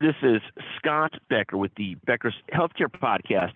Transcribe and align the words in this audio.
This 0.00 0.14
is 0.22 0.40
Scott 0.76 1.14
Becker 1.28 1.56
with 1.56 1.72
the 1.76 1.96
Becker's 2.06 2.36
Healthcare 2.54 2.86
Podcast. 2.86 3.50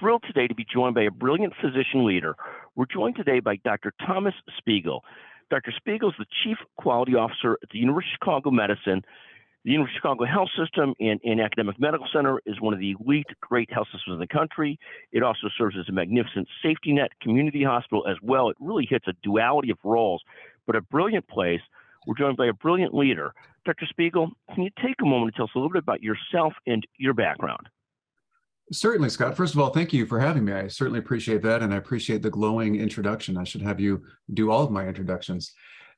Thrilled 0.00 0.24
today 0.26 0.46
to 0.46 0.54
be 0.54 0.64
joined 0.64 0.94
by 0.94 1.02
a 1.02 1.10
brilliant 1.10 1.52
physician 1.60 2.06
leader. 2.06 2.36
We're 2.74 2.86
joined 2.86 3.16
today 3.16 3.40
by 3.40 3.56
Dr. 3.56 3.92
Thomas 4.06 4.32
Spiegel. 4.56 5.04
Dr. 5.50 5.70
Spiegel 5.76 6.08
is 6.08 6.14
the 6.18 6.24
Chief 6.42 6.56
Quality 6.78 7.16
Officer 7.16 7.58
at 7.62 7.68
the 7.68 7.78
University 7.78 8.14
of 8.14 8.18
Chicago 8.18 8.50
Medicine. 8.50 9.04
The 9.66 9.72
University 9.72 9.98
of 9.98 10.00
Chicago 10.00 10.24
Health 10.24 10.48
System 10.58 10.94
and, 11.00 11.20
and 11.22 11.38
Academic 11.38 11.78
Medical 11.78 12.06
Center 12.14 12.40
is 12.46 12.58
one 12.62 12.72
of 12.72 12.80
the 12.80 12.96
elite 12.98 13.26
great 13.42 13.70
health 13.70 13.88
systems 13.92 14.14
in 14.14 14.20
the 14.20 14.26
country. 14.26 14.78
It 15.12 15.22
also 15.22 15.48
serves 15.58 15.76
as 15.78 15.86
a 15.90 15.92
magnificent 15.92 16.48
safety 16.62 16.92
net 16.92 17.10
community 17.20 17.62
hospital 17.62 18.06
as 18.08 18.16
well. 18.22 18.48
It 18.48 18.56
really 18.58 18.86
hits 18.88 19.04
a 19.06 19.12
duality 19.22 19.70
of 19.70 19.76
roles, 19.84 20.22
but 20.66 20.76
a 20.76 20.80
brilliant 20.80 21.28
place. 21.28 21.60
We're 22.06 22.14
joined 22.16 22.38
by 22.38 22.46
a 22.46 22.54
brilliant 22.54 22.94
leader. 22.94 23.34
Dr. 23.68 23.86
Spiegel, 23.90 24.30
can 24.54 24.62
you 24.62 24.70
take 24.82 24.94
a 25.02 25.04
moment 25.04 25.34
to 25.34 25.36
tell 25.36 25.44
us 25.44 25.50
a 25.54 25.58
little 25.58 25.70
bit 25.70 25.82
about 25.82 26.02
yourself 26.02 26.54
and 26.66 26.86
your 26.96 27.12
background? 27.12 27.68
Certainly, 28.72 29.10
Scott. 29.10 29.36
First 29.36 29.52
of 29.52 29.60
all, 29.60 29.68
thank 29.68 29.92
you 29.92 30.06
for 30.06 30.18
having 30.18 30.46
me. 30.46 30.54
I 30.54 30.68
certainly 30.68 31.00
appreciate 31.00 31.42
that, 31.42 31.62
and 31.62 31.74
I 31.74 31.76
appreciate 31.76 32.22
the 32.22 32.30
glowing 32.30 32.76
introduction. 32.76 33.36
I 33.36 33.44
should 33.44 33.60
have 33.60 33.78
you 33.78 34.02
do 34.32 34.50
all 34.50 34.64
of 34.64 34.70
my 34.70 34.86
introductions. 34.86 35.52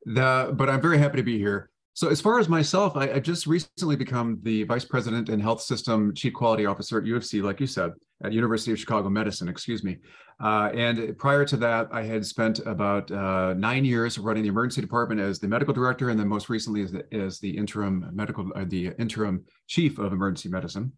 The, 0.04 0.52
but 0.52 0.68
I'm 0.68 0.80
very 0.80 0.98
happy 0.98 1.18
to 1.18 1.22
be 1.22 1.38
here. 1.38 1.70
So, 1.94 2.08
as 2.08 2.20
far 2.20 2.38
as 2.38 2.48
myself, 2.48 2.96
I, 2.96 3.12
I 3.12 3.18
just 3.18 3.46
recently 3.46 3.96
become 3.96 4.38
the 4.42 4.62
Vice 4.64 4.84
President 4.84 5.28
and 5.28 5.42
Health 5.42 5.60
System 5.60 6.14
Chief 6.14 6.32
Quality 6.32 6.64
Officer 6.66 6.98
at 6.98 7.04
UCM, 7.04 7.42
like 7.42 7.60
you 7.60 7.66
said, 7.66 7.92
at 8.24 8.32
University 8.32 8.72
of 8.72 8.78
Chicago 8.78 9.10
Medicine. 9.10 9.48
Excuse 9.48 9.82
me. 9.82 9.98
Uh, 10.42 10.70
and 10.72 11.18
prior 11.18 11.44
to 11.44 11.56
that, 11.58 11.88
I 11.92 12.02
had 12.02 12.24
spent 12.24 12.60
about 12.60 13.10
uh, 13.10 13.54
nine 13.54 13.84
years 13.84 14.18
running 14.18 14.44
the 14.44 14.48
emergency 14.48 14.80
department 14.80 15.20
as 15.20 15.38
the 15.38 15.48
medical 15.48 15.74
director, 15.74 16.10
and 16.10 16.18
then 16.18 16.28
most 16.28 16.48
recently 16.48 16.82
as 16.82 16.92
the, 16.92 17.04
as 17.12 17.40
the 17.40 17.50
interim 17.50 18.08
medical, 18.12 18.50
uh, 18.54 18.64
the 18.66 18.92
interim 18.98 19.44
chief 19.66 19.98
of 19.98 20.12
emergency 20.12 20.48
medicine. 20.48 20.92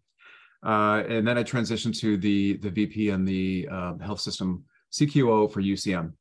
Uh, 0.65 1.03
and 1.09 1.27
then 1.27 1.37
I 1.37 1.43
transitioned 1.43 1.99
to 1.99 2.15
the 2.17 2.57
the 2.57 2.69
VP 2.69 3.09
and 3.09 3.27
the 3.27 3.67
uh, 3.69 3.97
health 3.97 4.21
system 4.21 4.63
CQO 4.93 5.51
for 5.51 5.61
UCM. 5.61 6.13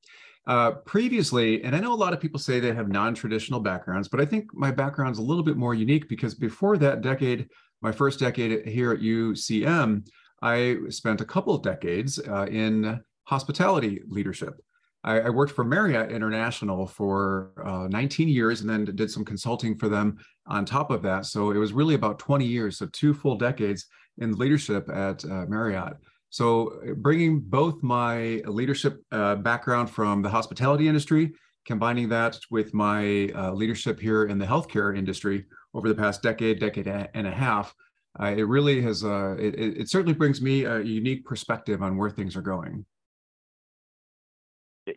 Uh, 0.46 0.72
previously, 0.72 1.62
and 1.62 1.76
I 1.76 1.78
know 1.78 1.92
a 1.92 1.94
lot 1.94 2.12
of 2.12 2.20
people 2.20 2.40
say 2.40 2.58
they 2.58 2.74
have 2.74 2.88
non-traditional 2.88 3.60
backgrounds, 3.60 4.08
but 4.08 4.20
I 4.20 4.24
think 4.24 4.52
my 4.52 4.72
background 4.72 5.12
is 5.12 5.18
a 5.18 5.22
little 5.22 5.44
bit 5.44 5.56
more 5.56 5.74
unique 5.74 6.08
because 6.08 6.34
before 6.34 6.76
that 6.78 7.00
decade, 7.00 7.48
my 7.80 7.92
first 7.92 8.18
decade 8.18 8.66
here 8.66 8.92
at 8.92 9.00
UCM, 9.00 10.04
I 10.42 10.78
spent 10.88 11.20
a 11.20 11.24
couple 11.24 11.54
of 11.54 11.62
decades 11.62 12.18
in 12.18 13.00
hospitality 13.24 14.02
leadership. 14.08 14.60
I, 15.04 15.20
I 15.20 15.30
worked 15.30 15.52
for 15.52 15.64
Marriott 15.64 16.12
International 16.12 16.86
for 16.86 17.52
uh, 17.64 17.88
19 17.88 18.28
years 18.28 18.60
and 18.60 18.70
then 18.70 18.84
did 18.84 19.10
some 19.10 19.24
consulting 19.24 19.76
for 19.76 19.88
them 19.88 20.18
on 20.46 20.64
top 20.64 20.90
of 20.90 21.02
that. 21.02 21.26
So 21.26 21.50
it 21.50 21.58
was 21.58 21.72
really 21.72 21.94
about 21.94 22.18
20 22.18 22.44
years, 22.44 22.78
so 22.78 22.86
two 22.86 23.14
full 23.14 23.36
decades 23.36 23.86
in 24.18 24.32
leadership 24.32 24.88
at 24.88 25.24
uh, 25.24 25.46
Marriott. 25.46 25.94
So 26.32 26.80
bringing 26.96 27.40
both 27.40 27.82
my 27.82 28.40
leadership 28.46 29.02
uh, 29.12 29.34
background 29.34 29.90
from 29.90 30.22
the 30.22 30.30
hospitality 30.30 30.88
industry, 30.88 31.34
combining 31.66 32.08
that 32.08 32.38
with 32.50 32.72
my 32.72 33.28
uh, 33.36 33.52
leadership 33.52 34.00
here 34.00 34.24
in 34.24 34.38
the 34.38 34.46
healthcare 34.46 34.96
industry 34.96 35.44
over 35.74 35.90
the 35.90 35.94
past 35.94 36.22
decade, 36.22 36.58
decade 36.58 36.88
and 36.88 37.26
a 37.26 37.30
half, 37.30 37.74
uh, 38.18 38.32
it 38.34 38.44
really 38.44 38.80
has, 38.80 39.04
uh, 39.04 39.36
it, 39.38 39.54
it 39.58 39.90
certainly 39.90 40.14
brings 40.14 40.40
me 40.40 40.64
a 40.64 40.80
unique 40.80 41.26
perspective 41.26 41.82
on 41.82 41.98
where 41.98 42.08
things 42.08 42.34
are 42.34 42.42
going. 42.42 42.86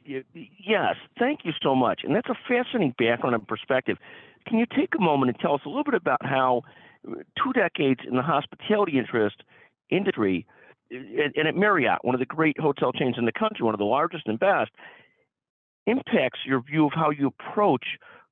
Yes, 0.06 0.96
thank 1.20 1.42
you 1.44 1.52
so 1.62 1.76
much. 1.76 2.04
And 2.06 2.16
that's 2.16 2.30
a 2.30 2.38
fascinating 2.48 2.96
background 2.98 3.36
and 3.36 3.46
perspective. 3.46 3.98
Can 4.48 4.58
you 4.58 4.66
take 4.66 4.96
a 4.98 5.02
moment 5.02 5.32
and 5.32 5.40
tell 5.42 5.56
us 5.56 5.62
a 5.66 5.68
little 5.68 5.84
bit 5.84 5.96
about 5.96 6.26
how 6.26 6.62
two 7.04 7.52
decades 7.54 8.00
in 8.08 8.16
the 8.16 8.22
hospitality 8.22 8.98
interest 8.98 9.44
industry 9.90 10.48
and 11.36 11.48
at 11.48 11.56
Marriott, 11.56 12.00
one 12.04 12.16
of 12.16 12.20
the 12.20 12.26
great 12.26 12.60
hotel 12.60 12.92
chains 12.92 13.16
in 13.18 13.26
the 13.26 13.32
country, 13.32 13.64
one 13.64 13.74
of 13.74 13.80
the 13.80 13.86
largest 13.86 14.28
and 14.28 14.40
best, 14.40 14.72
impacts 15.88 16.40
your 16.46 16.62
view 16.62 16.86
of 16.86 16.94
how 16.94 17.10
you 17.10 17.28
approach 17.28 17.86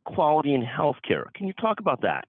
quality 0.06 0.54
in 0.54 0.62
healthcare. 0.62 1.26
Can 1.36 1.48
you 1.48 1.54
talk 1.54 1.80
about 1.80 2.02
that? 2.02 2.26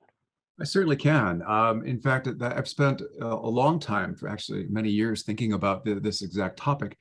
I 0.61 0.65
certainly 0.65 0.97
can. 0.97 1.43
Um, 1.49 1.85
in 1.85 2.01
fact, 2.01 2.29
I've 2.41 2.69
spent 2.69 3.03
a 3.21 3.35
long 3.35 3.81
time, 3.81 4.15
for 4.15 4.29
actually 4.29 4.67
many 4.69 4.89
years, 4.89 5.25
thinking 5.25 5.53
about 5.53 5.85
the, 5.85 5.95
this 5.95 6.23
exact 6.23 6.59
topic. 6.59 6.97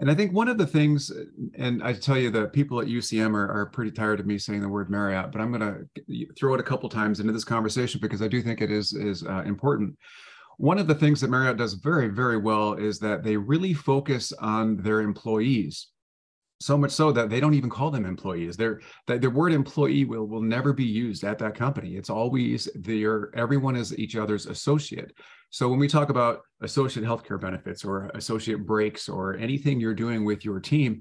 And 0.00 0.10
I 0.10 0.14
think 0.14 0.32
one 0.32 0.46
of 0.46 0.58
the 0.58 0.66
things, 0.66 1.10
and 1.56 1.82
I 1.82 1.92
tell 1.92 2.18
you 2.18 2.30
that 2.30 2.52
people 2.52 2.80
at 2.80 2.86
UCM 2.86 3.34
are, 3.34 3.50
are 3.50 3.66
pretty 3.66 3.90
tired 3.90 4.20
of 4.20 4.26
me 4.26 4.38
saying 4.38 4.60
the 4.60 4.68
word 4.68 4.90
Marriott, 4.90 5.32
but 5.32 5.40
I'm 5.40 5.50
going 5.50 5.88
to 6.06 6.26
throw 6.38 6.54
it 6.54 6.60
a 6.60 6.64
couple 6.64 6.88
times 6.88 7.18
into 7.18 7.32
this 7.32 7.44
conversation 7.44 7.98
because 8.00 8.22
I 8.22 8.28
do 8.28 8.40
think 8.40 8.60
it 8.60 8.70
is 8.70 8.92
is 8.92 9.24
uh, 9.24 9.42
important. 9.44 9.96
One 10.58 10.78
of 10.78 10.86
the 10.86 10.94
things 10.94 11.20
that 11.20 11.30
Marriott 11.30 11.56
does 11.56 11.74
very, 11.74 12.08
very 12.08 12.36
well 12.36 12.74
is 12.74 12.98
that 12.98 13.22
they 13.22 13.36
really 13.36 13.72
focus 13.72 14.32
on 14.32 14.76
their 14.76 15.00
employees 15.00 15.88
so 16.60 16.76
much 16.76 16.90
so 16.90 17.12
that 17.12 17.30
they 17.30 17.38
don't 17.38 17.54
even 17.54 17.70
call 17.70 17.90
them 17.90 18.04
employees. 18.04 18.56
They're, 18.56 18.80
the, 19.06 19.18
the 19.18 19.30
word 19.30 19.52
employee 19.52 20.04
will, 20.04 20.26
will 20.26 20.42
never 20.42 20.72
be 20.72 20.84
used 20.84 21.22
at 21.22 21.38
that 21.38 21.54
company. 21.54 21.96
It's 21.96 22.10
always 22.10 22.68
their, 22.74 23.30
everyone 23.36 23.76
is 23.76 23.96
each 23.96 24.16
other's 24.16 24.46
associate. 24.46 25.12
So 25.50 25.68
when 25.68 25.78
we 25.78 25.88
talk 25.88 26.10
about 26.10 26.40
associate 26.60 27.06
healthcare 27.06 27.40
benefits 27.40 27.84
or 27.84 28.10
associate 28.14 28.66
breaks 28.66 29.08
or 29.08 29.36
anything 29.36 29.80
you're 29.80 29.94
doing 29.94 30.24
with 30.24 30.44
your 30.44 30.60
team, 30.60 31.00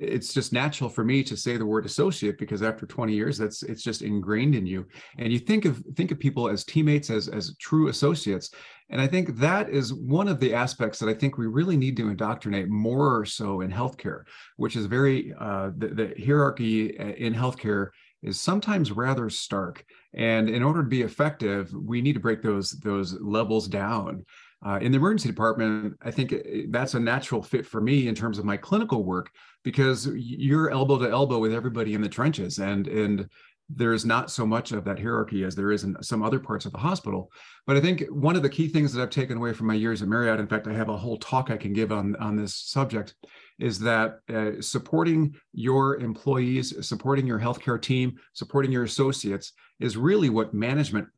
it's 0.00 0.32
just 0.32 0.52
natural 0.52 0.90
for 0.90 1.04
me 1.04 1.22
to 1.24 1.36
say 1.36 1.56
the 1.56 1.66
word 1.66 1.86
associate 1.86 2.38
because 2.38 2.62
after 2.62 2.86
20 2.86 3.14
years 3.14 3.38
that's 3.38 3.62
it's 3.62 3.82
just 3.82 4.02
ingrained 4.02 4.54
in 4.54 4.66
you. 4.66 4.86
And 5.18 5.32
you 5.32 5.38
think 5.38 5.64
of 5.64 5.82
think 5.96 6.10
of 6.10 6.18
people 6.18 6.48
as 6.48 6.64
teammates 6.64 7.10
as 7.10 7.28
as 7.28 7.56
true 7.58 7.88
associates. 7.88 8.50
And 8.90 9.00
i 9.00 9.06
think 9.06 9.36
that 9.38 9.70
is 9.70 9.94
one 9.94 10.28
of 10.28 10.40
the 10.40 10.54
aspects 10.54 10.98
that 10.98 11.08
i 11.08 11.14
think 11.14 11.38
we 11.38 11.46
really 11.46 11.76
need 11.76 11.96
to 11.96 12.08
indoctrinate 12.08 12.68
more 12.68 13.24
so 13.24 13.62
in 13.62 13.70
healthcare 13.70 14.24
which 14.56 14.76
is 14.76 14.86
very 14.86 15.32
uh, 15.40 15.70
the, 15.78 15.88
the 15.88 16.14
hierarchy 16.22 16.98
uh, 16.98 17.14
in 17.26 17.34
healthcare 17.34 17.88
is 18.24 18.40
sometimes 18.40 18.90
rather 18.90 19.28
stark. 19.28 19.84
And 20.14 20.48
in 20.48 20.62
order 20.62 20.82
to 20.82 20.88
be 20.88 21.02
effective 21.02 21.72
we 21.72 22.00
need 22.00 22.14
to 22.14 22.20
break 22.20 22.42
those 22.42 22.70
those 22.70 23.20
levels 23.20 23.68
down 23.68 24.24
uh, 24.64 24.78
in 24.80 24.92
the 24.92 24.96
emergency 24.96 25.28
department, 25.28 25.94
I 26.02 26.10
think 26.10 26.34
that's 26.70 26.94
a 26.94 27.00
natural 27.00 27.42
fit 27.42 27.66
for 27.66 27.80
me 27.80 28.08
in 28.08 28.14
terms 28.14 28.38
of 28.38 28.44
my 28.44 28.56
clinical 28.56 29.04
work 29.04 29.30
because 29.62 30.08
you're 30.14 30.70
elbow 30.70 30.98
to 30.98 31.10
elbow 31.10 31.38
with 31.38 31.52
everybody 31.52 31.94
in 31.94 32.00
the 32.00 32.08
trenches, 32.08 32.58
and 32.58 32.86
and 32.88 33.28
there's 33.70 34.04
not 34.04 34.30
so 34.30 34.46
much 34.46 34.72
of 34.72 34.84
that 34.84 34.98
hierarchy 34.98 35.42
as 35.42 35.54
there 35.54 35.72
is 35.72 35.84
in 35.84 35.96
some 36.02 36.22
other 36.22 36.38
parts 36.38 36.66
of 36.66 36.72
the 36.72 36.78
hospital. 36.78 37.30
But 37.66 37.76
I 37.76 37.80
think 37.80 38.04
one 38.10 38.36
of 38.36 38.42
the 38.42 38.48
key 38.48 38.68
things 38.68 38.92
that 38.92 39.02
I've 39.02 39.10
taken 39.10 39.38
away 39.38 39.54
from 39.54 39.66
my 39.66 39.74
years 39.74 40.02
at 40.02 40.08
Marriott, 40.08 40.38
in 40.38 40.46
fact, 40.46 40.66
I 40.66 40.74
have 40.74 40.90
a 40.90 40.96
whole 40.96 41.16
talk 41.16 41.50
I 41.50 41.56
can 41.56 41.72
give 41.72 41.92
on 41.92 42.16
on 42.16 42.36
this 42.36 42.54
subject, 42.54 43.14
is 43.58 43.78
that 43.80 44.18
uh, 44.32 44.60
supporting 44.60 45.34
your 45.52 45.96
employees, 45.96 46.86
supporting 46.86 47.26
your 47.26 47.40
healthcare 47.40 47.80
team, 47.80 48.14
supporting 48.32 48.72
your 48.72 48.84
associates 48.84 49.52
is 49.80 49.96
really 49.96 50.30
what 50.30 50.54
management 50.54 51.08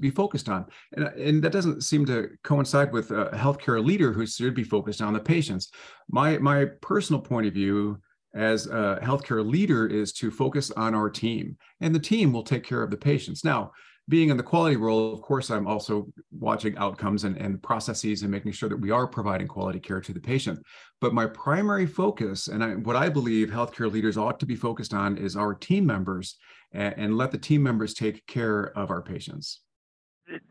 be 0.00 0.10
focused 0.10 0.48
on. 0.48 0.66
And, 0.92 1.04
and 1.06 1.42
that 1.42 1.52
doesn't 1.52 1.82
seem 1.82 2.06
to 2.06 2.30
coincide 2.42 2.92
with 2.92 3.10
a 3.10 3.30
healthcare 3.34 3.84
leader 3.84 4.12
who 4.12 4.26
should 4.26 4.54
be 4.54 4.64
focused 4.64 5.02
on 5.02 5.12
the 5.12 5.20
patients. 5.20 5.70
My, 6.10 6.38
my 6.38 6.66
personal 6.80 7.20
point 7.20 7.46
of 7.46 7.54
view 7.54 8.00
as 8.34 8.66
a 8.66 8.98
healthcare 9.02 9.44
leader 9.44 9.86
is 9.86 10.12
to 10.12 10.30
focus 10.30 10.70
on 10.72 10.94
our 10.94 11.10
team, 11.10 11.56
and 11.80 11.94
the 11.94 11.98
team 11.98 12.32
will 12.32 12.42
take 12.42 12.62
care 12.62 12.82
of 12.82 12.90
the 12.90 12.96
patients. 12.96 13.42
Now, 13.42 13.72
being 14.08 14.30
in 14.30 14.38
the 14.38 14.42
quality 14.42 14.76
role, 14.76 15.12
of 15.12 15.20
course, 15.20 15.50
I'm 15.50 15.66
also 15.66 16.08
watching 16.30 16.76
outcomes 16.78 17.24
and, 17.24 17.36
and 17.36 17.62
processes 17.62 18.22
and 18.22 18.30
making 18.30 18.52
sure 18.52 18.68
that 18.70 18.80
we 18.80 18.90
are 18.90 19.06
providing 19.06 19.46
quality 19.46 19.80
care 19.80 20.00
to 20.00 20.12
the 20.14 20.20
patient. 20.20 20.58
But 21.00 21.12
my 21.12 21.26
primary 21.26 21.86
focus, 21.86 22.48
and 22.48 22.64
I, 22.64 22.70
what 22.76 22.96
I 22.96 23.10
believe 23.10 23.50
healthcare 23.50 23.92
leaders 23.92 24.16
ought 24.16 24.40
to 24.40 24.46
be 24.46 24.56
focused 24.56 24.94
on, 24.94 25.18
is 25.18 25.36
our 25.36 25.54
team 25.54 25.84
members 25.84 26.38
and, 26.72 26.94
and 26.96 27.16
let 27.18 27.32
the 27.32 27.38
team 27.38 27.62
members 27.62 27.92
take 27.92 28.26
care 28.26 28.72
of 28.76 28.90
our 28.90 29.02
patients. 29.02 29.60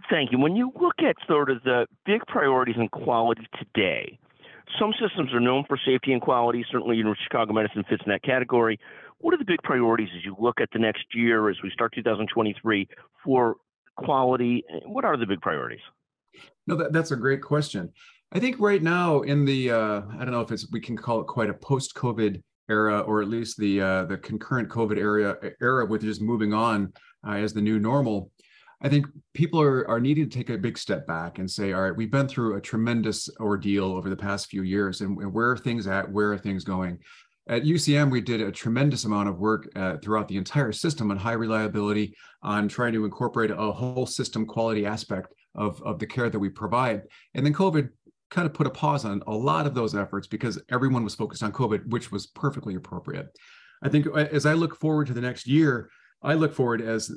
Thank 0.09 0.31
you. 0.31 0.39
When 0.39 0.55
you 0.55 0.71
look 0.79 0.95
at 0.99 1.15
sort 1.27 1.49
of 1.49 1.63
the 1.63 1.85
big 2.05 2.21
priorities 2.27 2.75
in 2.77 2.89
quality 2.89 3.47
today, 3.59 4.17
some 4.79 4.93
systems 4.99 5.33
are 5.33 5.39
known 5.39 5.65
for 5.67 5.77
safety 5.85 6.13
and 6.13 6.21
quality. 6.21 6.65
Certainly, 6.71 6.97
you 6.97 7.03
know, 7.03 7.15
Chicago 7.23 7.53
Medicine 7.53 7.83
fits 7.89 8.03
in 8.05 8.11
that 8.11 8.23
category. 8.23 8.79
What 9.19 9.33
are 9.33 9.37
the 9.37 9.45
big 9.45 9.61
priorities 9.63 10.09
as 10.15 10.25
you 10.25 10.35
look 10.39 10.59
at 10.59 10.69
the 10.71 10.79
next 10.79 11.05
year, 11.13 11.49
as 11.49 11.57
we 11.63 11.71
start 11.71 11.93
2023, 11.93 12.87
for 13.23 13.55
quality? 13.95 14.63
What 14.85 15.05
are 15.05 15.17
the 15.17 15.25
big 15.25 15.41
priorities? 15.41 15.79
No, 16.67 16.75
that, 16.75 16.93
that's 16.93 17.11
a 17.11 17.15
great 17.15 17.41
question. 17.41 17.91
I 18.31 18.39
think 18.39 18.59
right 18.59 18.83
now 18.83 19.21
in 19.21 19.45
the 19.45 19.71
uh, 19.71 20.01
I 20.11 20.19
don't 20.19 20.31
know 20.31 20.41
if 20.41 20.51
it's 20.51 20.69
we 20.71 20.81
can 20.81 20.97
call 20.97 21.21
it 21.21 21.27
quite 21.27 21.49
a 21.49 21.53
post-COVID 21.53 22.41
era, 22.69 22.99
or 22.99 23.21
at 23.21 23.29
least 23.29 23.57
the 23.57 23.81
uh, 23.81 24.03
the 24.05 24.17
concurrent 24.17 24.69
COVID 24.69 24.97
era 24.97 25.37
era, 25.61 25.85
with 25.85 26.01
just 26.01 26.21
moving 26.21 26.53
on 26.53 26.91
uh, 27.25 27.31
as 27.31 27.53
the 27.53 27.61
new 27.61 27.79
normal. 27.79 28.31
I 28.81 28.89
think 28.89 29.07
people 29.33 29.59
are, 29.59 29.87
are 29.89 29.99
needing 29.99 30.29
to 30.29 30.37
take 30.37 30.49
a 30.49 30.57
big 30.57 30.77
step 30.77 31.07
back 31.07 31.39
and 31.39 31.49
say, 31.49 31.73
all 31.73 31.81
right, 31.81 31.95
we've 31.95 32.11
been 32.11 32.27
through 32.27 32.55
a 32.55 32.61
tremendous 32.61 33.27
ordeal 33.39 33.85
over 33.85 34.09
the 34.09 34.15
past 34.15 34.47
few 34.47 34.61
years, 34.61 35.01
and 35.01 35.33
where 35.33 35.49
are 35.49 35.57
things 35.57 35.87
at? 35.87 36.11
Where 36.11 36.31
are 36.31 36.37
things 36.37 36.63
going? 36.63 36.99
At 37.49 37.63
UCM, 37.63 38.11
we 38.11 38.21
did 38.21 38.41
a 38.41 38.51
tremendous 38.51 39.05
amount 39.05 39.29
of 39.29 39.39
work 39.39 39.69
uh, 39.75 39.97
throughout 39.97 40.27
the 40.27 40.37
entire 40.37 40.73
system 40.73 41.09
on 41.09 41.17
high 41.17 41.31
reliability, 41.31 42.13
on 42.43 42.67
trying 42.67 42.93
to 42.93 43.05
incorporate 43.05 43.51
a 43.51 43.71
whole 43.71 44.05
system 44.05 44.45
quality 44.45 44.85
aspect 44.85 45.33
of, 45.55 45.81
of 45.83 45.97
the 45.97 46.05
care 46.05 46.29
that 46.29 46.37
we 46.37 46.49
provide. 46.49 47.03
And 47.33 47.45
then 47.45 47.53
COVID 47.53 47.89
kind 48.29 48.45
of 48.45 48.53
put 48.53 48.67
a 48.67 48.69
pause 48.71 49.05
on 49.05 49.23
a 49.27 49.31
lot 49.31 49.65
of 49.65 49.73
those 49.73 49.95
efforts 49.95 50.27
because 50.27 50.61
everyone 50.69 51.05
was 51.05 51.15
focused 51.15 51.41
on 51.41 51.53
COVID, 51.53 51.87
which 51.87 52.11
was 52.11 52.27
perfectly 52.27 52.75
appropriate. 52.75 53.27
I 53.81 53.89
think 53.89 54.07
uh, 54.07 54.27
as 54.31 54.45
I 54.45 54.53
look 54.53 54.75
forward 54.75 55.07
to 55.07 55.13
the 55.13 55.21
next 55.21 55.47
year, 55.47 55.89
I 56.23 56.33
look 56.33 56.53
forward 56.53 56.81
as 56.81 57.11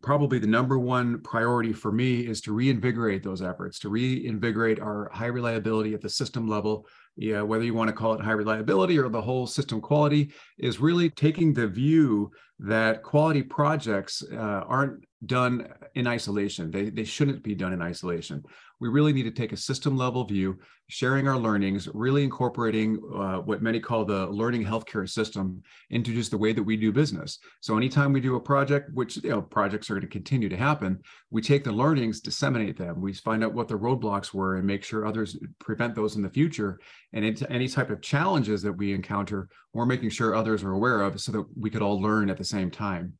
probably 0.00 0.38
the 0.38 0.46
number 0.46 0.78
one 0.78 1.20
priority 1.22 1.72
for 1.72 1.90
me 1.90 2.20
is 2.20 2.40
to 2.42 2.52
reinvigorate 2.52 3.24
those 3.24 3.42
efforts, 3.42 3.80
to 3.80 3.88
reinvigorate 3.88 4.78
our 4.80 5.10
high 5.12 5.26
reliability 5.26 5.92
at 5.92 6.00
the 6.00 6.08
system 6.08 6.46
level. 6.46 6.86
Yeah, 7.16 7.42
whether 7.42 7.64
you 7.64 7.74
want 7.74 7.88
to 7.88 7.94
call 7.94 8.14
it 8.14 8.20
high 8.20 8.32
reliability 8.32 8.98
or 8.98 9.08
the 9.08 9.20
whole 9.20 9.46
system 9.46 9.80
quality, 9.80 10.32
is 10.58 10.80
really 10.80 11.10
taking 11.10 11.52
the 11.52 11.66
view 11.66 12.30
that 12.60 13.02
quality 13.02 13.42
projects 13.42 14.22
uh, 14.32 14.36
aren't 14.36 15.04
done 15.26 15.68
in 15.94 16.06
isolation. 16.06 16.70
They, 16.70 16.90
they 16.90 17.04
shouldn't 17.04 17.42
be 17.42 17.54
done 17.54 17.72
in 17.72 17.82
isolation 17.82 18.44
we 18.80 18.88
really 18.88 19.12
need 19.12 19.22
to 19.22 19.30
take 19.30 19.52
a 19.52 19.56
system 19.56 19.96
level 19.96 20.24
view, 20.24 20.58
sharing 20.88 21.26
our 21.28 21.38
learnings, 21.38 21.88
really 21.94 22.22
incorporating 22.22 23.00
uh, 23.16 23.36
what 23.38 23.62
many 23.62 23.80
call 23.80 24.04
the 24.04 24.26
learning 24.26 24.64
healthcare 24.64 25.08
system 25.08 25.62
into 25.88 26.12
just 26.12 26.30
the 26.30 26.36
way 26.36 26.52
that 26.52 26.62
we 26.62 26.76
do 26.76 26.92
business. 26.92 27.38
So 27.60 27.76
anytime 27.76 28.12
we 28.12 28.20
do 28.20 28.36
a 28.36 28.40
project, 28.40 28.90
which 28.92 29.16
you 29.24 29.30
know 29.30 29.40
projects 29.40 29.88
are 29.88 29.94
going 29.94 30.02
to 30.02 30.08
continue 30.08 30.48
to 30.48 30.56
happen, 30.56 31.00
we 31.30 31.40
take 31.40 31.64
the 31.64 31.72
learnings, 31.72 32.20
disseminate 32.20 32.76
them. 32.76 33.00
We 33.00 33.14
find 33.14 33.42
out 33.42 33.54
what 33.54 33.68
the 33.68 33.78
roadblocks 33.78 34.34
were 34.34 34.56
and 34.56 34.66
make 34.66 34.84
sure 34.84 35.06
others 35.06 35.38
prevent 35.60 35.94
those 35.94 36.16
in 36.16 36.22
the 36.22 36.28
future. 36.28 36.78
And 37.12 37.24
into 37.24 37.50
any 37.50 37.68
type 37.68 37.90
of 37.90 38.02
challenges 38.02 38.60
that 38.62 38.72
we 38.72 38.92
encounter, 38.92 39.48
we're 39.72 39.86
making 39.86 40.10
sure 40.10 40.34
others 40.34 40.64
are 40.64 40.72
aware 40.72 41.02
of 41.02 41.20
so 41.20 41.32
that 41.32 41.46
we 41.56 41.70
could 41.70 41.80
all 41.80 42.00
learn 42.00 42.28
at 42.28 42.36
the 42.44 42.48
same 42.48 42.70
time. 42.70 43.14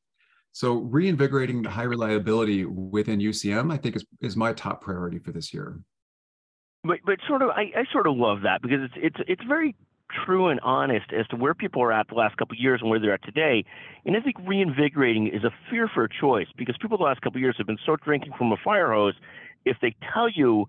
So 0.53 0.75
reinvigorating 0.75 1.63
the 1.63 1.71
high 1.71 1.85
reliability 1.85 2.65
within 2.65 3.19
UCM, 3.19 3.73
I 3.73 3.77
think 3.77 3.97
is, 3.97 4.05
is 4.21 4.37
my 4.37 4.53
top 4.53 4.83
priority 4.83 5.19
for 5.19 5.33
this 5.33 5.53
year. 5.53 5.81
But, 6.85 6.99
but 7.05 7.19
sort 7.27 7.43
of, 7.43 7.51
I, 7.51 7.73
I 7.77 7.85
sort 7.93 8.07
of 8.07 8.17
love 8.17 8.43
that 8.43 8.63
because 8.63 8.79
it's, 8.83 8.95
it's, 8.97 9.17
it's 9.27 9.45
very 9.49 9.75
true 10.25 10.49
and 10.49 10.61
honest 10.61 11.07
as 11.19 11.27
to 11.29 11.37
where 11.37 11.55
people 11.55 11.83
are 11.83 11.91
at 11.91 12.09
the 12.09 12.15
last 12.15 12.37
couple 12.37 12.55
of 12.55 12.61
years 12.61 12.81
and 12.83 12.91
where 12.91 13.01
they're 13.01 13.15
at 13.15 13.25
today. 13.25 13.65
And 14.05 14.17
I 14.17 14.21
think 14.21 14.37
reinvigorating 14.47 15.29
is 15.29 15.43
a 15.45 15.51
fear 15.71 15.91
for 15.93 16.05
a 16.05 16.09
choice 16.21 16.47
because 16.57 16.77
people 16.81 16.99
the 16.99 17.05
last 17.05 17.21
couple 17.23 17.39
of 17.39 17.43
years 17.43 17.57
have 17.59 17.67
been 17.67 17.79
so 17.85 17.97
drinking 17.97 18.35
from 18.37 18.53
a 18.53 18.57
fire 18.63 18.93
hose. 18.93 19.15
If 19.65 19.79
they 19.81 19.97
tell 20.13 20.29
you 20.29 20.67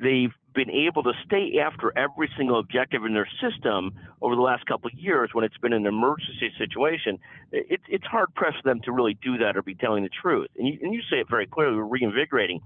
they've 0.00 0.32
been 0.58 0.70
able 0.70 1.04
to 1.04 1.12
stay 1.24 1.60
after 1.64 1.96
every 1.96 2.28
single 2.36 2.58
objective 2.58 3.04
in 3.04 3.14
their 3.14 3.28
system 3.40 3.94
over 4.20 4.34
the 4.34 4.42
last 4.42 4.66
couple 4.66 4.90
of 4.92 4.98
years 4.98 5.30
when 5.32 5.44
it's 5.44 5.56
been 5.58 5.72
an 5.72 5.86
emergency 5.86 6.50
situation, 6.58 7.16
it, 7.52 7.80
it's 7.88 8.04
hard 8.04 8.34
pressed 8.34 8.56
for 8.60 8.68
them 8.68 8.80
to 8.84 8.90
really 8.90 9.16
do 9.22 9.38
that 9.38 9.56
or 9.56 9.62
be 9.62 9.76
telling 9.76 10.02
the 10.02 10.10
truth. 10.10 10.48
And 10.58 10.66
you, 10.66 10.76
and 10.82 10.92
you 10.92 11.00
say 11.08 11.18
it 11.18 11.28
very 11.30 11.46
clearly, 11.46 11.76
we're 11.76 11.84
reinvigorating. 11.84 12.60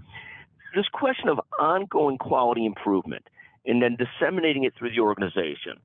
This 0.75 0.89
question 0.91 1.29
of 1.29 1.39
ongoing 1.61 2.17
quality 2.17 2.65
improvement 2.65 3.29
and 3.67 3.83
then 3.83 3.99
disseminating 3.99 4.65
it 4.65 4.73
through 4.79 4.93
the 4.93 5.01
organization. 5.01 5.77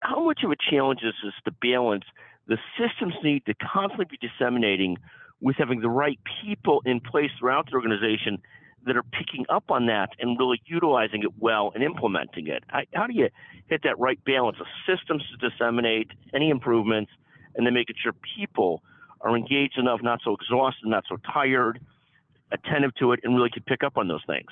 How 0.00 0.24
much 0.24 0.40
of 0.42 0.50
a 0.50 0.56
challenge 0.68 1.00
is 1.04 1.14
this 1.22 1.32
to 1.44 1.52
balance 1.62 2.04
the 2.48 2.58
systems 2.76 3.14
need 3.22 3.46
to 3.46 3.54
constantly 3.54 4.06
be 4.10 4.18
disseminating 4.18 4.96
with 5.40 5.54
having 5.58 5.80
the 5.80 5.88
right 5.88 6.18
people 6.42 6.82
in 6.84 6.98
place 6.98 7.30
throughout 7.38 7.66
the 7.70 7.76
organization 7.76 8.42
that 8.86 8.96
are 8.96 9.02
picking 9.02 9.44
up 9.48 9.70
on 9.70 9.86
that 9.86 10.10
and 10.18 10.38
really 10.38 10.60
utilizing 10.66 11.22
it 11.22 11.30
well 11.38 11.72
and 11.74 11.82
implementing 11.82 12.46
it. 12.48 12.64
How 12.68 13.06
do 13.06 13.14
you 13.14 13.28
hit 13.68 13.82
that 13.84 13.98
right 13.98 14.22
balance 14.24 14.58
of 14.60 14.66
systems 14.86 15.22
to 15.30 15.48
disseminate 15.48 16.10
any 16.34 16.50
improvements 16.50 17.10
and 17.56 17.66
then 17.66 17.74
making 17.74 17.96
sure 18.02 18.12
people 18.36 18.82
are 19.20 19.36
engaged 19.36 19.78
enough, 19.78 20.00
not 20.02 20.20
so 20.24 20.34
exhausted, 20.34 20.86
not 20.86 21.04
so 21.08 21.16
tired, 21.32 21.80
attentive 22.52 22.94
to 22.96 23.12
it, 23.12 23.20
and 23.24 23.34
really 23.34 23.50
can 23.50 23.62
pick 23.62 23.82
up 23.82 23.96
on 23.96 24.08
those 24.08 24.22
things? 24.26 24.50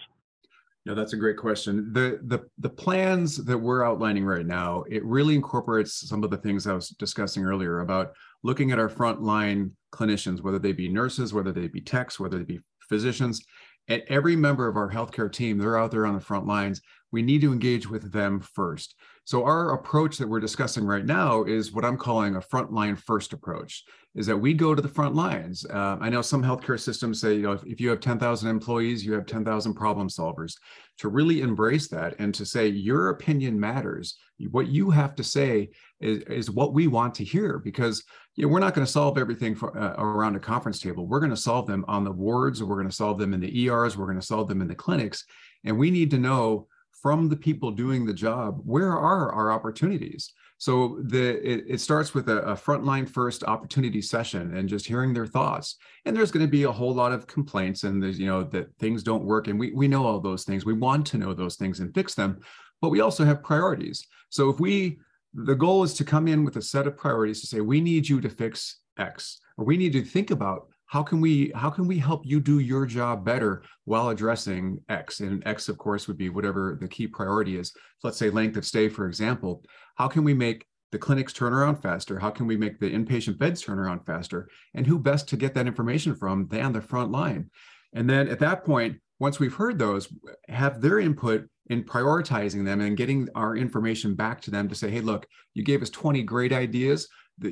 No, 0.84 0.94
that's 0.94 1.12
a 1.12 1.16
great 1.16 1.36
question. 1.36 1.92
The 1.92 2.18
the 2.24 2.40
the 2.58 2.68
plans 2.68 3.36
that 3.44 3.56
we're 3.56 3.84
outlining 3.84 4.24
right 4.24 4.44
now, 4.44 4.82
it 4.88 5.04
really 5.04 5.36
incorporates 5.36 6.08
some 6.08 6.24
of 6.24 6.30
the 6.30 6.38
things 6.38 6.66
I 6.66 6.72
was 6.72 6.88
discussing 6.88 7.44
earlier 7.44 7.80
about 7.80 8.14
looking 8.42 8.72
at 8.72 8.80
our 8.80 8.88
frontline 8.88 9.70
clinicians, 9.92 10.42
whether 10.42 10.58
they 10.58 10.72
be 10.72 10.88
nurses, 10.88 11.32
whether 11.32 11.52
they 11.52 11.68
be 11.68 11.80
techs, 11.80 12.18
whether 12.18 12.38
they 12.38 12.44
be 12.44 12.60
physicians, 12.88 13.42
and 13.88 14.02
every 14.08 14.36
member 14.36 14.68
of 14.68 14.76
our 14.76 14.90
healthcare 14.90 15.32
team, 15.32 15.58
they're 15.58 15.78
out 15.78 15.90
there 15.90 16.06
on 16.06 16.14
the 16.14 16.20
front 16.20 16.46
lines. 16.46 16.80
We 17.10 17.22
need 17.22 17.40
to 17.42 17.52
engage 17.52 17.88
with 17.88 18.12
them 18.12 18.40
first. 18.40 18.94
So 19.24 19.44
our 19.44 19.74
approach 19.74 20.18
that 20.18 20.28
we're 20.28 20.40
discussing 20.40 20.84
right 20.84 21.04
now 21.04 21.44
is 21.44 21.72
what 21.72 21.84
I'm 21.84 21.96
calling 21.96 22.34
a 22.36 22.40
frontline 22.40 22.98
first 22.98 23.32
approach. 23.32 23.84
Is 24.14 24.26
that 24.26 24.36
we 24.36 24.52
go 24.52 24.74
to 24.74 24.82
the 24.82 24.88
front 24.88 25.14
lines. 25.14 25.64
Uh, 25.64 25.96
I 26.00 26.10
know 26.10 26.22
some 26.22 26.42
healthcare 26.42 26.78
systems 26.78 27.20
say, 27.20 27.34
you 27.34 27.42
know, 27.42 27.52
if, 27.52 27.64
if 27.64 27.80
you 27.80 27.88
have 27.90 28.00
10,000 28.00 28.48
employees, 28.48 29.04
you 29.04 29.12
have 29.14 29.26
10,000 29.26 29.74
problem 29.74 30.08
solvers. 30.08 30.54
To 30.98 31.08
really 31.08 31.40
embrace 31.40 31.88
that 31.88 32.16
and 32.18 32.34
to 32.34 32.44
say 32.44 32.68
your 32.68 33.10
opinion 33.10 33.58
matters. 33.58 34.18
What 34.50 34.68
you 34.68 34.90
have 34.90 35.14
to 35.16 35.24
say 35.24 35.70
is, 36.02 36.22
is 36.24 36.50
what 36.50 36.72
we 36.72 36.86
want 36.86 37.14
to 37.16 37.24
hear 37.24 37.58
because 37.58 38.02
you 38.34 38.46
know, 38.46 38.52
we're 38.52 38.60
not 38.60 38.74
going 38.74 38.86
to 38.86 38.92
solve 38.92 39.18
everything 39.18 39.54
for, 39.54 39.76
uh, 39.78 39.94
around 39.98 40.36
a 40.36 40.40
conference 40.40 40.80
table. 40.80 41.06
We're 41.06 41.20
going 41.20 41.30
to 41.30 41.36
solve 41.36 41.66
them 41.66 41.84
on 41.88 42.04
the 42.04 42.12
wards, 42.12 42.62
we're 42.62 42.76
going 42.76 42.88
to 42.88 42.94
solve 42.94 43.18
them 43.18 43.34
in 43.34 43.40
the 43.40 43.66
ERs, 43.66 43.96
we're 43.96 44.06
going 44.06 44.20
to 44.20 44.26
solve 44.26 44.48
them 44.48 44.62
in 44.62 44.68
the 44.68 44.74
clinics. 44.74 45.24
And 45.64 45.78
we 45.78 45.90
need 45.90 46.10
to 46.10 46.18
know 46.18 46.66
from 47.02 47.28
the 47.28 47.36
people 47.36 47.72
doing 47.72 48.06
the 48.06 48.14
job 48.14 48.60
where 48.64 48.96
are 48.96 49.32
our 49.32 49.50
opportunities. 49.50 50.32
So 50.58 51.00
the 51.02 51.44
it, 51.44 51.64
it 51.66 51.80
starts 51.80 52.14
with 52.14 52.28
a, 52.28 52.42
a 52.42 52.54
frontline 52.54 53.08
first 53.08 53.42
opportunity 53.42 54.00
session 54.00 54.56
and 54.56 54.68
just 54.68 54.86
hearing 54.86 55.12
their 55.12 55.26
thoughts. 55.26 55.76
And 56.04 56.16
there's 56.16 56.30
going 56.30 56.46
to 56.46 56.50
be 56.50 56.62
a 56.62 56.70
whole 56.70 56.94
lot 56.94 57.10
of 57.10 57.26
complaints 57.26 57.82
and 57.82 58.00
there's 58.00 58.20
you 58.20 58.28
know 58.28 58.44
that 58.44 58.72
things 58.78 59.02
don't 59.02 59.24
work 59.24 59.48
and 59.48 59.58
we 59.58 59.72
we 59.72 59.88
know 59.88 60.06
all 60.06 60.20
those 60.20 60.44
things. 60.44 60.64
We 60.64 60.74
want 60.74 61.04
to 61.08 61.18
know 61.18 61.34
those 61.34 61.56
things 61.56 61.80
and 61.80 61.92
fix 61.92 62.14
them, 62.14 62.38
but 62.80 62.90
we 62.90 63.00
also 63.00 63.24
have 63.24 63.42
priorities. 63.42 64.06
So 64.30 64.48
if 64.48 64.60
we 64.60 64.98
the 65.34 65.54
goal 65.54 65.82
is 65.82 65.94
to 65.94 66.04
come 66.04 66.28
in 66.28 66.44
with 66.44 66.56
a 66.56 66.62
set 66.62 66.86
of 66.86 66.96
priorities 66.96 67.40
to 67.40 67.46
say 67.46 67.60
we 67.60 67.80
need 67.80 68.08
you 68.08 68.20
to 68.20 68.28
fix 68.28 68.80
x 68.98 69.40
or 69.56 69.64
we 69.64 69.76
need 69.76 69.92
to 69.92 70.02
think 70.02 70.30
about 70.30 70.68
how 70.86 71.02
can 71.02 71.22
we 71.22 71.50
how 71.54 71.70
can 71.70 71.86
we 71.86 71.98
help 71.98 72.20
you 72.26 72.38
do 72.38 72.58
your 72.58 72.84
job 72.84 73.24
better 73.24 73.62
while 73.86 74.10
addressing 74.10 74.78
x? 74.90 75.20
And 75.20 75.42
x 75.46 75.70
of 75.70 75.78
course 75.78 76.06
would 76.06 76.18
be 76.18 76.28
whatever 76.28 76.76
the 76.78 76.86
key 76.86 77.06
priority 77.06 77.56
is. 77.56 77.72
Let's 78.02 78.18
say 78.18 78.28
length 78.28 78.58
of 78.58 78.66
stay 78.66 78.90
for 78.90 79.06
example. 79.06 79.64
How 79.94 80.06
can 80.06 80.22
we 80.22 80.34
make 80.34 80.66
the 80.90 80.98
clinics 80.98 81.32
turn 81.32 81.54
around 81.54 81.76
faster? 81.76 82.18
How 82.18 82.28
can 82.28 82.46
we 82.46 82.58
make 82.58 82.78
the 82.78 82.90
inpatient 82.90 83.38
beds 83.38 83.62
turn 83.62 83.78
around 83.78 84.04
faster? 84.04 84.50
And 84.74 84.86
who 84.86 84.98
best 84.98 85.28
to 85.30 85.38
get 85.38 85.54
that 85.54 85.66
information 85.66 86.14
from 86.14 86.46
than 86.48 86.72
the 86.72 86.82
front 86.82 87.10
line? 87.10 87.48
And 87.94 88.08
then 88.08 88.28
at 88.28 88.40
that 88.40 88.62
point 88.62 89.00
once 89.22 89.38
we've 89.38 89.54
heard 89.54 89.78
those 89.78 90.12
have 90.48 90.80
their 90.80 90.98
input 90.98 91.48
in 91.66 91.84
prioritizing 91.84 92.64
them 92.64 92.80
and 92.80 92.96
getting 92.96 93.28
our 93.36 93.56
information 93.56 94.16
back 94.16 94.40
to 94.40 94.50
them 94.50 94.68
to 94.68 94.74
say, 94.74 94.90
hey, 94.90 95.00
look, 95.00 95.28
you 95.54 95.62
gave 95.62 95.80
us 95.80 95.90
20 95.90 96.24
great 96.24 96.52
ideas. 96.52 97.08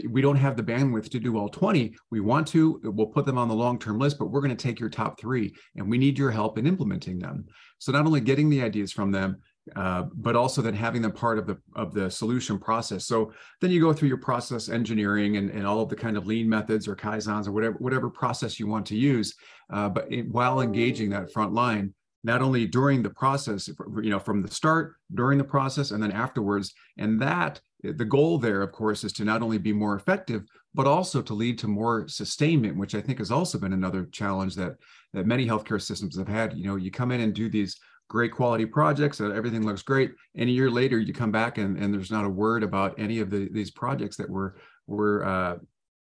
We 0.08 0.20
don't 0.20 0.34
have 0.34 0.56
the 0.56 0.64
bandwidth 0.64 1.08
to 1.12 1.20
do 1.20 1.38
all 1.38 1.48
20. 1.48 1.94
We 2.10 2.18
want 2.18 2.48
to, 2.48 2.80
we'll 2.82 3.06
put 3.06 3.24
them 3.24 3.38
on 3.38 3.46
the 3.46 3.54
long 3.54 3.78
term 3.78 4.00
list, 4.00 4.18
but 4.18 4.32
we're 4.32 4.40
going 4.40 4.54
to 4.54 4.60
take 4.60 4.80
your 4.80 4.88
top 4.88 5.20
three 5.20 5.54
and 5.76 5.88
we 5.88 5.96
need 5.96 6.18
your 6.18 6.32
help 6.32 6.58
in 6.58 6.66
implementing 6.66 7.20
them. 7.20 7.46
So, 7.78 7.92
not 7.92 8.04
only 8.04 8.20
getting 8.20 8.50
the 8.50 8.62
ideas 8.62 8.90
from 8.90 9.12
them, 9.12 9.40
uh, 9.76 10.04
but 10.14 10.36
also 10.36 10.62
then 10.62 10.74
having 10.74 11.02
them 11.02 11.12
part 11.12 11.38
of 11.38 11.46
the 11.46 11.58
of 11.74 11.92
the 11.94 12.10
solution 12.10 12.58
process. 12.58 13.06
So 13.06 13.32
then 13.60 13.70
you 13.70 13.80
go 13.80 13.92
through 13.92 14.08
your 14.08 14.18
process 14.18 14.68
engineering 14.68 15.36
and, 15.36 15.50
and 15.50 15.66
all 15.66 15.80
of 15.80 15.88
the 15.88 15.96
kind 15.96 16.16
of 16.16 16.26
lean 16.26 16.48
methods 16.48 16.88
or 16.88 16.96
kaizens 16.96 17.46
or 17.46 17.52
whatever 17.52 17.76
whatever 17.78 18.10
process 18.10 18.58
you 18.58 18.66
want 18.66 18.86
to 18.86 18.96
use, 18.96 19.34
uh, 19.72 19.88
but 19.88 20.10
it, 20.12 20.28
while 20.28 20.60
engaging 20.60 21.10
that 21.10 21.32
front 21.32 21.52
line 21.52 21.94
not 22.22 22.42
only 22.42 22.66
during 22.66 23.02
the 23.02 23.10
process, 23.10 23.68
you 24.02 24.10
know, 24.10 24.18
from 24.18 24.42
the 24.42 24.50
start, 24.50 24.96
during 25.14 25.38
the 25.38 25.44
process, 25.44 25.90
and 25.90 26.02
then 26.02 26.12
afterwards. 26.12 26.74
And 26.98 27.20
that 27.20 27.60
the 27.82 28.04
goal 28.04 28.38
there, 28.38 28.62
of 28.62 28.72
course, 28.72 29.04
is 29.04 29.12
to 29.14 29.24
not 29.24 29.42
only 29.42 29.58
be 29.58 29.72
more 29.72 29.96
effective, 29.96 30.42
but 30.74 30.86
also 30.86 31.22
to 31.22 31.34
lead 31.34 31.58
to 31.58 31.68
more 31.68 32.06
sustainment, 32.08 32.76
which 32.76 32.94
I 32.94 33.00
think 33.00 33.18
has 33.18 33.30
also 33.30 33.58
been 33.58 33.72
another 33.72 34.04
challenge 34.12 34.54
that 34.56 34.74
that 35.12 35.26
many 35.26 35.46
healthcare 35.46 35.80
systems 35.80 36.16
have 36.18 36.28
had. 36.28 36.56
You 36.56 36.66
know, 36.66 36.76
you 36.76 36.90
come 36.90 37.10
in 37.10 37.20
and 37.20 37.34
do 37.34 37.48
these 37.48 37.76
great 38.10 38.32
quality 38.32 38.66
projects, 38.66 39.20
and 39.20 39.32
everything 39.32 39.64
looks 39.64 39.82
great, 39.82 40.10
and 40.34 40.50
a 40.50 40.52
year 40.52 40.68
later 40.68 40.98
you 40.98 41.14
come 41.14 41.30
back 41.30 41.58
and, 41.58 41.78
and 41.78 41.94
there's 41.94 42.10
not 42.10 42.24
a 42.24 42.28
word 42.28 42.62
about 42.64 42.98
any 42.98 43.20
of 43.20 43.30
the, 43.30 43.48
these 43.52 43.70
projects 43.70 44.16
that 44.16 44.28
were 44.28 44.56
were 44.86 45.24
uh, 45.24 45.56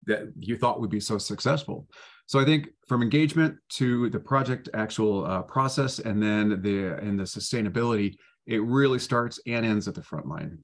that 0.07 0.21
you 0.35 0.57
thought 0.57 0.81
would 0.81 0.89
be 0.89 0.99
so 0.99 1.17
successful. 1.19 1.87
So 2.25 2.39
I 2.39 2.45
think 2.45 2.69
from 2.87 3.03
engagement 3.03 3.57
to 3.79 4.09
the 4.09 4.19
project 4.19 4.69
actual 4.73 5.25
uh, 5.25 5.43
process, 5.43 5.99
and 5.99 6.21
then 6.21 6.61
the 6.61 6.97
and 6.97 7.19
the 7.19 7.23
sustainability, 7.23 8.15
it 8.47 8.61
really 8.63 8.99
starts 8.99 9.39
and 9.45 9.63
ends 9.63 9.87
at 9.87 9.93
the 9.93 10.03
front 10.03 10.27
line. 10.27 10.57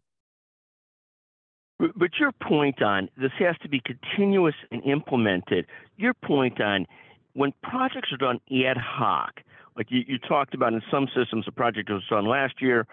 But 1.78 2.12
your 2.20 2.32
point 2.42 2.82
on 2.82 3.10
this 3.18 3.34
has 3.38 3.56
to 3.62 3.70
be 3.70 3.82
continuous 3.86 4.56
and 4.72 4.82
implemented. 4.84 5.68
Your 5.98 6.14
point 6.14 6.60
on 6.62 6.88
when 7.34 7.54
projects 7.62 8.12
are 8.14 8.18
done 8.18 8.40
ad 8.66 8.78
hoc, 8.78 9.42
like 9.76 9.88
you, 9.90 10.04
you 10.08 10.18
talked 10.18 10.54
about 10.54 10.74
in 10.74 10.82
some 10.90 11.08
systems, 11.16 11.46
a 11.48 11.52
project 11.52 11.90
was 11.90 12.04
done 12.10 12.26
last 12.26 12.62
year, 12.62 12.88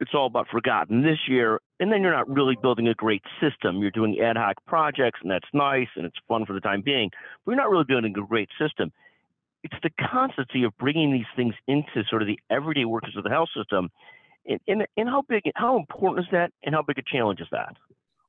it's 0.00 0.12
all 0.14 0.26
about 0.26 0.48
forgotten 0.48 1.02
this 1.02 1.18
year, 1.28 1.60
and 1.78 1.92
then 1.92 2.02
you're 2.02 2.12
not 2.12 2.28
really 2.28 2.56
building 2.60 2.88
a 2.88 2.94
great 2.94 3.22
system. 3.40 3.80
You're 3.80 3.92
doing 3.92 4.18
ad 4.20 4.36
hoc 4.36 4.56
projects, 4.66 5.20
and 5.22 5.30
that's 5.30 5.46
nice 5.52 5.88
and 5.96 6.04
it's 6.04 6.16
fun 6.26 6.44
for 6.44 6.54
the 6.54 6.60
time 6.60 6.82
being, 6.82 7.10
but 7.44 7.52
you're 7.52 7.60
not 7.60 7.70
really 7.70 7.84
building 7.84 8.12
a 8.16 8.26
great 8.26 8.48
system. 8.58 8.92
it's 9.62 9.74
the 9.82 9.90
constancy 9.90 10.64
of 10.64 10.76
bringing 10.76 11.12
these 11.12 11.26
things 11.36 11.54
into 11.68 12.04
sort 12.08 12.22
of 12.22 12.28
the 12.28 12.38
everyday 12.50 12.84
workers 12.84 13.14
of 13.16 13.24
the 13.24 13.30
health 13.30 13.50
system. 13.56 13.90
And, 14.46 14.60
and, 14.66 14.86
and 14.96 15.08
how 15.08 15.22
big, 15.22 15.44
how 15.54 15.76
important 15.78 16.26
is 16.26 16.30
that, 16.32 16.52
and 16.64 16.74
how 16.74 16.82
big 16.82 16.98
a 16.98 17.02
challenge 17.02 17.40
is 17.40 17.46
that? 17.52 17.76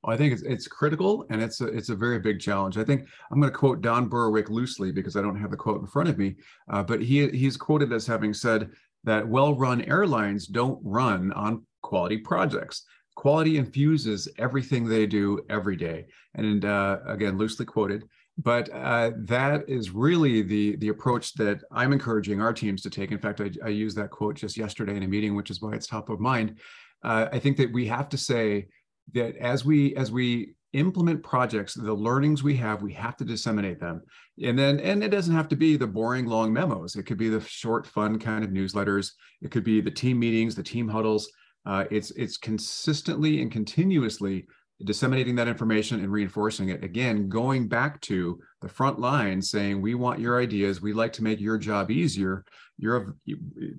I 0.06 0.18
think 0.18 0.34
it's, 0.34 0.42
it's 0.44 0.68
critical 0.68 1.26
and 1.30 1.42
it's 1.42 1.62
a, 1.62 1.68
it's 1.68 1.90
a 1.90 1.96
very 1.96 2.20
big 2.20 2.40
challenge. 2.40 2.78
I 2.78 2.84
think 2.84 3.08
I'm 3.32 3.40
going 3.40 3.52
to 3.52 3.58
quote 3.58 3.82
Don 3.82 4.10
Berwick 4.10 4.50
loosely 4.50 4.92
because 4.92 5.16
I 5.16 5.22
don't 5.22 5.40
have 5.40 5.52
the 5.52 5.58
quote 5.58 5.82
in 5.82 5.88
front 5.88 6.10
of 6.10 6.18
me, 6.18 6.36
uh, 6.70 6.84
but 6.84 7.02
he 7.02 7.30
he's 7.30 7.58
quoted 7.58 7.94
as 7.94 8.06
having 8.06 8.34
said 8.34 8.70
that 9.06 9.28
well-run 9.28 9.82
airlines 9.84 10.48
don't 10.48 10.80
run 10.84 11.32
on 11.34 11.66
quality 11.82 12.18
projects. 12.18 12.84
Quality 13.16 13.58
infuses 13.58 14.28
everything 14.40 14.86
they 14.86 15.06
do 15.06 15.40
every 15.50 15.76
day. 15.76 16.06
And 16.36 16.66
uh, 16.66 17.00
again, 17.06 17.38
loosely 17.38 17.66
quoted, 17.66 18.04
but 18.38 18.70
uh, 18.74 19.12
that 19.20 19.70
is 19.70 19.92
really 19.92 20.42
the 20.42 20.76
the 20.78 20.90
approach 20.90 21.34
that 21.36 21.62
I'm 21.72 21.94
encouraging 21.94 22.42
our 22.42 22.54
teams 22.54 22.82
to 22.82 22.90
take. 22.90 23.12
In 23.12 23.20
fact, 23.20 23.40
I, 23.40 23.52
I 23.64 23.70
used 23.70 23.98
that 23.98 24.10
quote 24.10 24.36
just 24.36 24.58
yesterday 24.58 24.96
in 24.96 25.04
a 25.04 25.08
meeting, 25.08 25.36
which 25.36 25.52
is 25.52 25.62
why 25.62 25.74
it's 25.74 25.88
top 25.88 26.10
of 26.10 26.20
mind. 26.20 26.58
Uh, 27.04 27.28
I 27.32 27.40
think 27.40 27.58
that 27.58 27.72
we 27.72 27.86
have 27.88 28.10
to 28.10 28.18
say 28.18 28.68
that 29.12 29.36
as 29.38 29.66
we 29.66 29.96
as 29.96 30.12
we 30.12 30.56
implement 30.74 31.22
projects 31.22 31.76
the 31.76 31.94
learnings 31.94 32.42
we 32.42 32.56
have 32.56 32.82
we 32.82 32.94
have 32.94 33.16
to 33.16 33.24
disseminate 33.24 33.80
them. 33.80 34.02
And 34.44 34.58
then 34.58 34.80
and 34.80 35.04
it 35.04 35.10
doesn't 35.10 35.36
have 35.36 35.48
to 35.50 35.56
be 35.56 35.78
the 35.78 35.88
boring 35.88 36.26
long 36.26 36.52
memos. 36.52 36.96
It 36.96 37.04
could 37.04 37.18
be 37.18 37.30
the 37.30 37.42
short 37.42 37.86
fun 37.86 38.20
kind 38.20 38.44
of 38.44 38.50
newsletters. 38.50 39.12
It 39.42 39.52
could 39.52 39.64
be 39.64 39.82
the 39.82 39.92
team 39.92 40.20
meetings 40.20 40.56
the 40.56 40.64
team 40.64 40.88
huddles. 40.88 41.32
Uh, 41.66 41.86
it's 41.92 42.12
it's 42.12 42.38
consistently 42.38 43.42
and 43.42 43.52
continuously 43.52 44.46
disseminating 44.84 45.36
that 45.36 45.48
information 45.48 46.00
and 46.00 46.12
reinforcing 46.12 46.70
it. 46.70 46.84
Again 46.84 47.30
going 47.30 47.68
back 47.68 48.02
to 48.02 48.40
the 48.62 48.68
front 48.68 49.00
line 49.00 49.42
saying 49.42 49.80
we 49.80 49.94
want 49.94 50.20
your 50.20 50.42
ideas. 50.42 50.82
We 50.82 50.94
like 50.94 51.14
to 51.14 51.24
make 51.24 51.40
your 51.40 51.60
job 51.60 51.92
easier. 51.92 52.44
Your 52.80 53.16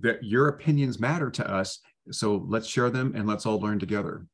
that 0.00 0.20
your 0.22 0.46
opinions 0.46 1.00
matter 1.00 1.28
to 1.32 1.50
us. 1.50 1.80
So 2.12 2.44
let's 2.46 2.68
share 2.68 2.90
them 2.90 3.14
and 3.16 3.26
let's 3.26 3.46
all 3.46 3.58
learn 3.58 3.80
together 3.80 4.26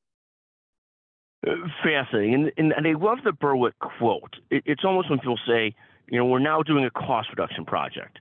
fascinating. 1.82 2.34
And, 2.34 2.52
and, 2.56 2.72
and 2.72 2.86
I 2.86 2.92
love 2.92 3.18
the 3.24 3.32
Berwick 3.32 3.78
quote. 3.78 4.36
It, 4.50 4.62
it's 4.66 4.84
almost 4.84 5.10
when 5.10 5.18
people 5.18 5.38
say, 5.46 5.74
you 6.08 6.18
know, 6.18 6.24
we're 6.24 6.38
now 6.40 6.62
doing 6.62 6.84
a 6.84 6.90
cost 6.90 7.28
reduction 7.30 7.64
project, 7.64 8.18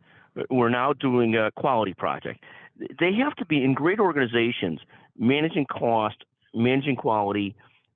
we're 0.50 0.70
now 0.70 0.94
doing 0.94 1.36
a 1.36 1.52
quality 1.52 1.94
project. 1.94 2.44
They 3.00 3.14
have 3.14 3.36
to 3.38 3.46
be 3.46 3.64
in 3.64 3.74
great 3.74 4.00
organizations, 4.00 4.80
managing 5.18 5.66
cost, 5.66 6.24
managing 6.54 6.96
quality, 6.96 7.56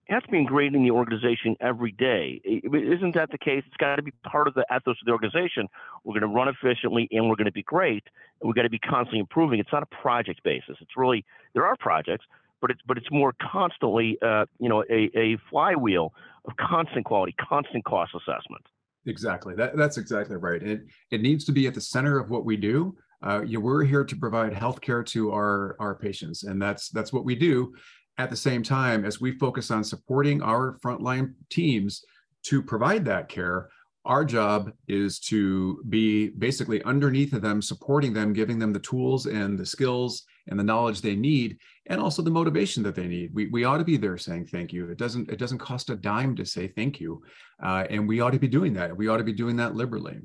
has 0.10 0.24
to 0.24 0.30
be 0.30 0.38
ingrained 0.38 0.75
in 0.75 0.84
the 0.84 0.92
organization 0.92 1.56
every 1.62 1.92
day. 1.92 2.42
Isn't 2.44 3.15
that 3.15 3.32
the 3.32 3.38
case? 3.38 3.63
It's 3.65 3.77
got 3.77 3.96
to 3.96 4.01
be 4.01 4.12
part 4.24 4.48
of 4.48 4.53
the 4.53 4.65
ethos 4.70 4.98
of 5.01 5.06
the 5.06 5.12
organization. 5.12 5.70
We're 6.03 6.20
going 6.20 6.30
to 6.30 6.36
run 6.36 6.50
efficiently 6.50 7.08
and 7.12 7.30
we're 7.30 7.38
going 7.38 7.46
to 7.46 7.53
be 7.53 7.63
great. 7.63 8.03
We've 8.42 8.56
got 8.56 8.63
to 8.63 8.70
be 8.70 8.80
constantly 8.80 9.20
improving. 9.20 9.60
It's 9.60 9.72
not 9.72 9.84
a 9.84 10.01
project 10.01 10.44
basis. 10.44 10.77
It's 10.82 10.98
really, 10.98 11.24
there 11.53 11.65
are 11.65 11.77
projects, 11.77 12.25
but 12.63 12.72
it's 12.72 12.79
but 12.88 12.98
it's 12.98 13.12
more 13.12 13.36
constantly, 13.51 14.17
uh, 14.25 14.46
you 14.58 14.70
know, 14.70 14.86
a, 14.89 15.12
a 15.15 15.38
flywheel 15.50 16.13
of 16.46 16.55
constant 16.55 17.03
quality, 17.03 17.36
constant 17.38 17.84
cost 17.84 18.13
assessment. 18.15 18.65
Exactly. 19.05 19.53
That, 19.53 19.75
that's 19.75 19.98
exactly 19.98 20.38
right. 20.38 20.63
It 20.63 20.84
it 21.12 21.22
needs 21.22 21.43
to 21.46 21.51
be 21.51 21.67
at 21.67 21.74
the 21.74 21.82
center 21.82 22.17
of 22.17 22.29
what 22.29 22.46
we 22.46 22.55
do. 22.55 22.96
Uh, 23.22 23.41
you, 23.46 23.60
we're 23.60 23.84
here 23.84 24.05
to 24.05 24.15
provide 24.15 24.53
healthcare 24.53 25.05
to 25.08 25.32
our 25.32 25.75
our 25.82 25.93
patients, 25.93 26.43
and 26.43 26.60
that's 26.62 26.88
that's 26.89 27.12
what 27.12 27.25
we 27.25 27.36
do. 27.36 27.75
At 28.17 28.29
the 28.29 28.38
same 28.38 28.63
time, 28.63 29.03
as 29.03 29.20
we 29.20 29.38
focus 29.38 29.70
on 29.70 29.84
supporting 29.84 30.41
our 30.41 30.77
frontline 30.82 31.34
teams 31.50 32.01
to 32.43 32.63
provide 32.63 33.03
that 33.05 33.27
care, 33.27 33.67
our 34.05 34.24
job 34.24 34.72
is 34.88 35.20
to 35.32 35.84
be 35.89 36.29
basically 36.29 36.82
underneath 36.84 37.34
of 37.34 37.41
them, 37.41 37.62
supporting 37.62 38.13
them, 38.13 38.32
giving 38.32 38.58
them 38.58 38.72
the 38.72 38.79
tools 38.79 39.25
and 39.25 39.60
the 39.60 39.65
skills 39.65 40.24
and 40.48 40.60
the 40.60 40.64
knowledge 40.64 41.02
they 41.02 41.16
need 41.16 41.58
and 41.88 42.00
also 42.00 42.22
the 42.22 42.30
motivation 42.30 42.84
that 42.84 42.96
they 42.96 43.08
need 43.08 43.34
we, 43.34 43.48
we 43.48 43.64
ought 43.64 43.78
to 43.78 43.84
be 43.84 43.98
there 43.98 44.18
saying 44.18 44.46
thank 44.46 44.74
you 44.74 44.90
it 44.90 44.98
doesn't 44.98 45.30
it 45.30 45.40
doesn't 45.40 45.60
cost 45.60 45.90
a 45.90 45.96
dime 45.96 46.36
to 46.36 46.46
say 46.46 46.68
thank 46.68 47.00
you 47.00 47.22
uh, 47.64 47.86
and 47.90 48.08
we 48.08 48.20
ought 48.20 48.32
to 48.32 48.40
be 48.40 48.48
doing 48.48 48.74
that 48.74 48.96
we 48.96 49.08
ought 49.08 49.18
to 49.18 49.24
be 49.24 49.34
doing 49.34 49.56
that 49.56 49.76
liberally 49.76 50.20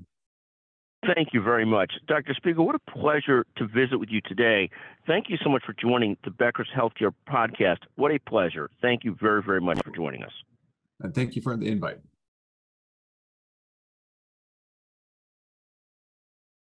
Thank 1.15 1.29
you 1.33 1.41
very 1.41 1.65
much. 1.65 1.93
Dr. 2.09 2.35
Spiegel, 2.35 2.67
what 2.67 2.75
a 2.75 2.91
pleasure 2.91 3.47
to 3.57 3.69
visit 3.69 3.99
with 3.99 4.09
you 4.11 4.21
today. 4.23 4.69
Thank 5.07 5.27
you 5.29 5.37
so 5.43 5.49
much 5.49 5.63
for 5.65 5.73
joining 5.73 6.17
the 6.25 6.31
Becker's 6.31 6.69
Healthcare 6.77 7.13
Podcast. 7.29 7.79
What 7.95 8.11
a 8.11 8.19
pleasure. 8.19 8.69
Thank 8.83 9.05
you 9.05 9.17
very, 9.21 9.43
very 9.43 9.61
much 9.61 9.79
for 9.85 9.95
joining 9.95 10.25
us. 10.25 10.33
And 11.01 11.15
thank 11.15 11.37
you 11.37 11.43
for 11.43 11.57
the 11.57 11.69
invite. 11.69 11.99